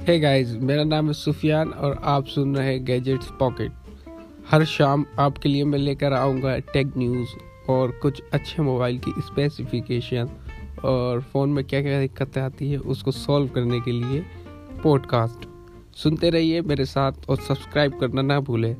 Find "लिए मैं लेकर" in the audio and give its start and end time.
5.48-6.12